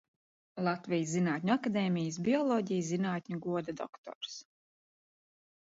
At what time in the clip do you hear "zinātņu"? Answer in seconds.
1.17-1.53, 2.95-3.39